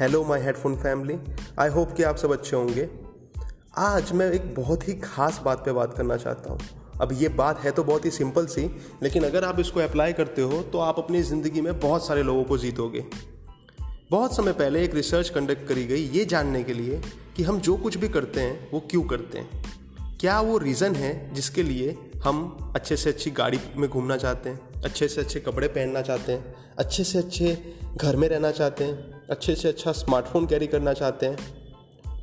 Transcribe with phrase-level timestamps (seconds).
[0.00, 1.14] Hello my headphone family
[1.58, 2.88] I hope कि आप सब अच्छे होंगे।
[3.78, 6.60] आज मैं एक बहुत ही खास बात पे बात करना चाहता हूँ।
[7.00, 8.62] अब ये बात है तो बहुत ही सिंपल सी,
[9.02, 12.44] लेकिन अगर आप इसको अप्लाई करते हो तो आप अपनी ज़िंदगी में बहुत सारे लोगों
[12.44, 13.04] को जीतोगे।
[14.10, 17.00] बहुत समय पहले एक रिसर्च कंडक्ट करी गई ये जानने के लिए
[17.36, 21.34] कि हम जो कुछ भी करते हैं, वो क्यों करते हैं। क्या वो रीज़न है
[21.34, 25.68] जिसके लिए हम अच्छे से अच्छी गाड़ी में घूमना चाहते हैं, अच्छे से अच्छे कपड़े
[25.68, 27.56] पहनना चाहते हैं, अच्छे से अच्छे
[27.96, 29.19] घर में रहना चाहते हैं?
[29.30, 31.38] अच्छे से अच्छा स्मार्टफ़ोन कैरी करना चाहते हैं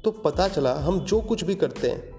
[0.02, 2.12] तो पता चला हम जो कुछ भी करते हैं,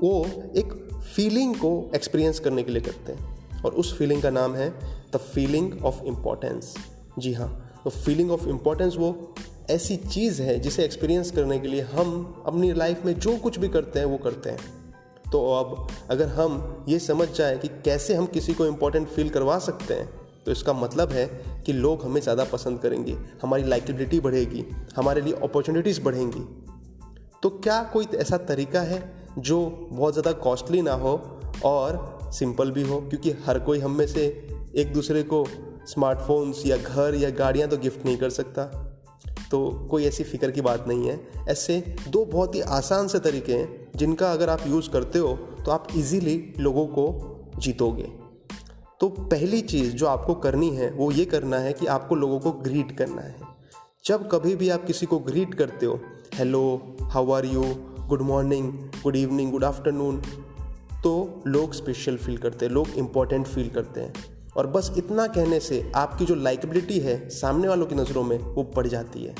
[0.00, 0.72] वो एक
[1.16, 4.70] फीलिंग को एक्सपीरियंस करने के लिए करते हैं। और उस फीलिंग का नाम है
[5.12, 6.74] द फीलिंग ऑफ़ इम्पोर्टेंस
[7.18, 9.34] जी हाँ तो फीलिंग ऑफ़ इम्पोर्टेंस वो
[9.70, 13.68] ऐसी चीज़ है जिसे एक्सपीरियंस करने के लिए हम अपनी लाइफ में जो कुछ भी
[13.68, 14.58] करते हैं, वो करते हैं।
[15.32, 19.58] तो अब अगर हम ये समझ जाए कि कैसे हम किसी को इम्पोर्टेंट फील करवा
[19.58, 21.26] सकते हैं तो इसका मतलब है
[21.66, 24.64] कि लोग हमें ज़्यादा पसंद करेंगे, हमारी लाइकेबिलिटी बढ़ेगी,
[24.96, 26.40] हमारे लिए अपॉर्चुनिटीज़ बढ़ेंगी।
[27.42, 29.02] तो क्या कोई ऐसा तरीका है
[29.38, 31.12] जो बहुत ज़्यादा कॉस्टली ना हो
[31.64, 33.00] और सिंपल भी हो?
[33.00, 34.26] क्योंकि हर कोई हम में से
[34.76, 35.44] एक दूसरे को
[35.88, 38.64] स्मार्टफोन्स या घर या गाड़ियाँ तो गिफ्ट नहीं कर सकता।
[39.50, 43.54] तो कोई ऐसी फ़िक्र की बात नहीं है। ऐसे दो बहुत ही आसान से तरीके
[43.54, 47.06] हैं जिनका अगर आप यूज़ करते हो तो आप इजीली लोगों को
[47.58, 48.08] जीतोगे।
[49.00, 52.52] तो पहली चीज़ जो आपको करनी है, वो ये करना है कि आपको लोगों को
[52.52, 53.36] ग्रीट करना है।
[54.04, 56.00] जब कभी भी आप किसी को ग्रीट करते हो
[56.34, 57.64] hello how are you
[58.06, 58.72] good morning
[59.02, 60.22] good evening good afternoon
[61.04, 64.14] तो लोग स्पेशल फील करते हैं, लोग इम्पोर्टेंट फील करते हैं।
[64.56, 68.72] और बस इतना कहने से आपकी जो लाइकेबिलिटी है, सामने वालों की नज़रों में वो
[68.76, 69.34] बढ़ जाती है।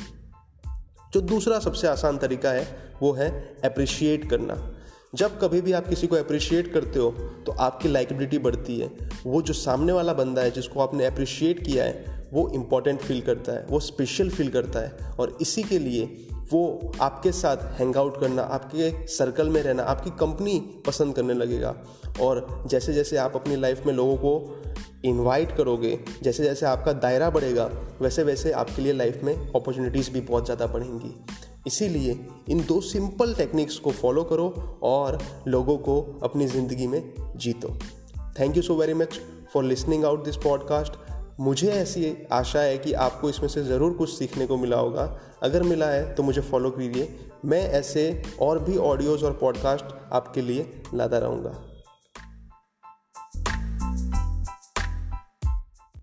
[1.13, 4.75] जो दूसरा सबसे आसान तरीका है, वो है अप्रिशिएट करना।
[5.15, 7.09] जब कभी भी आप किसी को अप्रिशिएट करते हो
[7.45, 8.89] तो आपकी लाइकेबिलिटी बढ़ती है।
[9.25, 13.51] वो जो सामने वाला बंदा है, जिसको आपने अप्रिशिएट किया है, वो इंपॉर्टेंट फील करता
[13.51, 16.05] है, वो स्पेशल फील करता है। और इसी के लिए
[16.51, 21.75] वो आपके साथ हैंग आउट करना, आपके सर्कल में रहना, आपकी कंपनी पसंद करने लगेगा।
[22.21, 24.61] और जैसे जैसे आप अपनी लाइफ में लोगों को
[25.05, 27.69] इनवाइट करोगे जैसे जैसे आपका दायरा बढ़ेगा
[28.01, 31.13] वैसे वैसे आपके लिए लाइफ में अपॉर्चुनिटीज़ भी बहुत ज़्यादा बढ़ेंगी।
[31.67, 37.75] इसीलिए इन दो सिंपल टेक्निक्स को फॉलो करो और लोगों को अपनी ज़िंदगी में जीतो।
[38.39, 39.19] Thank you so very much
[39.53, 40.93] for listening out this podcast
[41.39, 45.03] मुझे ऐसी आशा है कि आपको इसमें से ज़रूर कुछ सीखने को मिला होगा।
[45.43, 47.15] अगर मिला है तो मुझे फॉलो कीजिए।
[47.45, 51.51] मैं ऐसे और भी ऑडियोज़ और पॉडकास्ट आपके लिए लाता रहूँगा।